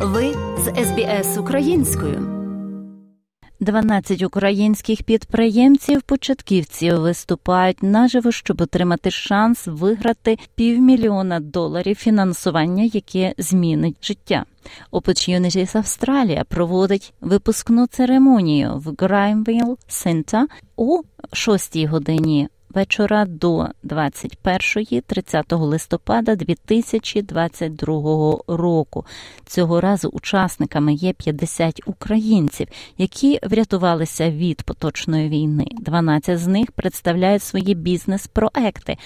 Ви 0.00 0.34
з 0.58 0.84
СБС 0.84 1.38
українською. 1.38 2.38
12 3.60 4.22
українських 4.22 5.02
підприємців-початківців 5.02 7.00
виступають 7.00 7.82
наживо, 7.82 8.32
щоб 8.32 8.60
отримати 8.60 9.10
шанс 9.10 9.66
виграти 9.66 10.38
півмільйона 10.54 11.40
доларів 11.40 11.96
фінансування, 11.96 12.90
яке 12.92 13.34
змінить 13.38 14.06
життя. 14.06 14.44
Opportunities 14.92 15.76
Австралія 15.78 16.44
проводить 16.44 17.12
випускну 17.20 17.86
церемонію 17.86 18.76
в 18.76 18.94
Граймвіл 18.98 19.78
Сента 19.88 20.46
у 20.76 21.00
6 21.32 21.76
годині 21.84 22.48
вечора 22.70 23.24
до 23.24 23.66
21-30 23.84 25.58
листопада 25.58 26.36
2022 26.36 28.38
року. 28.48 29.06
Цього 29.46 29.80
разу 29.80 30.08
учасниками 30.08 30.94
є 30.94 31.12
50 31.12 31.80
українців, 31.86 32.68
які 32.98 33.38
врятувалися 33.42 34.30
від 34.30 34.62
поточної 34.62 35.28
війни. 35.28 35.66
12 35.72 36.38
з 36.38 36.46
них 36.46 36.72
представляють 36.72 37.42
свої 37.42 37.74
бізнес-проекти. 37.74 38.96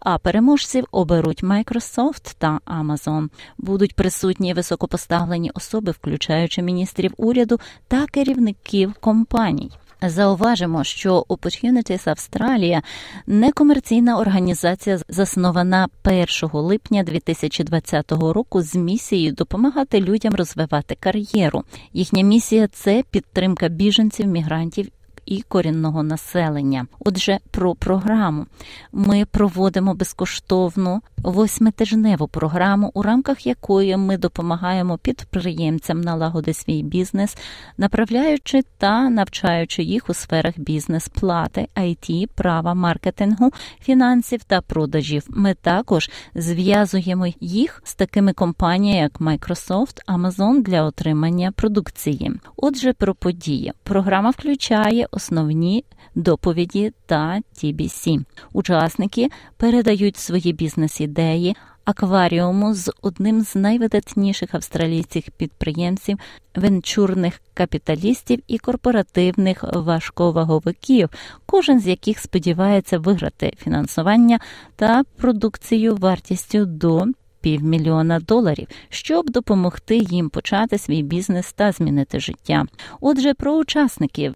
А 0.00 0.18
переможців 0.18 0.84
оберуть 0.90 1.44
Microsoft 1.44 2.34
та 2.38 2.60
Amazon. 2.66 3.28
Будуть 3.58 3.94
присутні 3.94 4.54
високопоставлені 4.54 5.50
особи, 5.54 5.92
включаючи 5.92 6.62
міністрів 6.62 7.14
уряду 7.16 7.60
та 7.88 8.06
керівників 8.06 8.94
компаній. 8.94 9.70
Зауважимо, 10.02 10.84
що 10.84 11.24
Opportunities 11.28 12.10
Австралія 12.10 12.82
некомерційна 13.26 14.18
організація, 14.18 14.98
заснована 15.08 15.88
1 16.04 16.26
липня 16.52 17.02
2020 17.02 18.12
року 18.12 18.62
з 18.62 18.74
місією 18.74 19.32
допомагати 19.32 20.00
людям 20.00 20.34
розвивати 20.34 20.96
кар'єру. 21.00 21.62
Їхня 21.92 22.22
місія 22.22 22.68
це 22.68 23.04
підтримка 23.10 23.68
біженців, 23.68 24.26
мігрантів 24.26 24.88
і 25.30 25.42
корінного 25.48 26.02
населення. 26.02 26.86
Отже, 26.98 27.38
про 27.50 27.74
програму 27.74 28.46
ми 28.92 29.24
проводимо 29.24 29.94
безкоштовну 29.94 31.00
восьмитижневу 31.16 32.28
програму, 32.28 32.90
у 32.94 33.02
рамках 33.02 33.46
якої 33.46 33.96
ми 33.96 34.18
допомагаємо 34.18 34.98
підприємцям 34.98 36.00
налагодити 36.00 36.54
свій 36.54 36.82
бізнес, 36.82 37.36
направляючи 37.78 38.62
та 38.78 39.10
навчаючи 39.10 39.82
їх 39.82 40.10
у 40.10 40.14
сферах 40.14 40.58
бізнес-плати, 40.58 41.68
IT, 41.76 42.26
права, 42.34 42.74
маркетингу, 42.74 43.50
фінансів 43.80 44.44
та 44.44 44.60
продажів. 44.60 45.24
Ми 45.28 45.54
також 45.54 46.10
зв'язуємо 46.34 47.26
їх 47.40 47.82
з 47.84 47.94
такими 47.94 48.32
компаніями, 48.32 49.00
як 49.00 49.20
Microsoft, 49.20 50.04
Amazon 50.08 50.62
для 50.62 50.82
отримання 50.82 51.52
продукції. 51.52 52.32
Отже, 52.56 52.92
про 52.92 53.14
події. 53.14 53.72
Програма 53.82 54.30
включає 54.30 55.06
основні 55.20 55.84
доповіді 56.14 56.92
та 57.06 57.40
TBC. 57.54 58.24
Учасники 58.52 59.28
передають 59.56 60.16
свої 60.16 60.52
бізнес-ідеї. 60.52 61.56
Акваріуму 61.84 62.74
з 62.74 62.92
одним 63.02 63.40
з 63.40 63.56
найвидатніших 63.56 64.54
австралійських 64.54 65.30
підприємців, 65.30 66.18
венчурних 66.54 67.40
капіталістів 67.54 68.42
і 68.46 68.58
корпоративних 68.58 69.64
важковаговиків, 69.72 71.08
кожен 71.46 71.80
з 71.80 71.86
яких 71.86 72.18
сподівається 72.18 72.98
виграти 72.98 73.52
фінансування 73.58 74.40
та 74.76 75.02
продукцію 75.16 75.96
вартістю 75.96 76.64
до 76.64 77.06
півмільйона 77.40 78.20
доларів, 78.20 78.68
щоб 78.88 79.30
допомогти 79.30 79.96
їм 79.96 80.28
почати 80.30 80.78
свій 80.78 81.02
бізнес 81.02 81.52
та 81.52 81.72
змінити 81.72 82.20
життя. 82.20 82.64
Отже, 83.00 83.34
про 83.34 83.52
учасників 83.56 84.34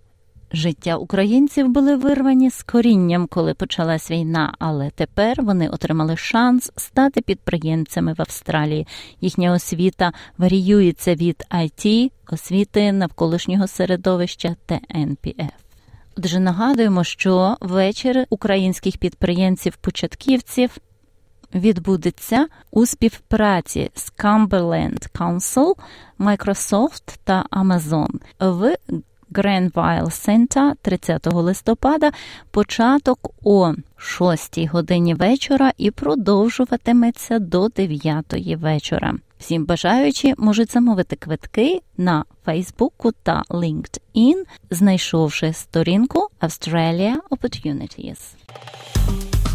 Життя 0.54 0.96
українців 0.96 1.68
були 1.68 1.96
вирвані 1.96 2.50
з 2.50 2.62
корінням, 2.62 3.26
коли 3.26 3.54
почалась 3.54 4.10
війна, 4.10 4.54
але 4.58 4.90
тепер 4.90 5.42
вони 5.42 5.68
отримали 5.68 6.16
шанс 6.16 6.72
стати 6.76 7.20
підприємцями 7.20 8.12
в 8.12 8.20
Австралії. 8.20 8.86
Їхня 9.20 9.52
освіта 9.52 10.12
варіюється 10.38 11.14
від 11.14 11.44
IT, 11.50 12.10
освіти 12.30 12.92
навколишнього 12.92 13.66
середовища 13.66 14.56
та 14.66 14.80
НПФ. 14.96 15.52
Отже, 16.18 16.40
нагадуємо, 16.40 17.04
що 17.04 17.56
вечір 17.60 18.26
українських 18.30 18.98
підприємців-початківців 18.98 20.70
відбудеться 21.54 22.46
у 22.70 22.86
співпраці 22.86 23.90
з 23.94 24.12
Cumberland 24.12 25.10
Council, 25.12 25.74
Microsoft 26.18 27.18
та 27.24 27.44
Amazon 27.50 28.08
в 28.40 28.76
Гренвайл 29.34 30.10
Сента 30.10 30.74
30 30.82 31.26
листопада, 31.26 32.12
початок 32.50 33.30
о 33.44 33.72
6 33.96 34.58
годині 34.68 35.14
вечора 35.14 35.72
і 35.78 35.90
продовжуватиметься 35.90 37.38
до 37.38 37.68
9 37.68 38.56
вечора. 38.56 39.14
Всім 39.38 39.64
бажаючі 39.64 40.34
можуть 40.38 40.72
замовити 40.72 41.16
квитки 41.16 41.80
на 41.96 42.24
Фейсбуку 42.44 43.12
та 43.22 43.42
LinkedIn, 43.50 44.44
знайшовши 44.70 45.52
сторінку 45.52 46.28
Australia 46.40 47.14
Opportunities. 47.30 48.18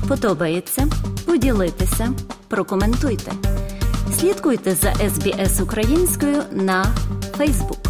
Подобається? 0.07 0.87
Поділитися, 1.25 2.13
прокоментуйте. 2.47 3.31
Слідкуйте 4.19 4.75
за 4.75 4.89
SBS 4.89 5.63
українською 5.63 6.43
на 6.51 6.85
Фейсбук. 7.37 7.88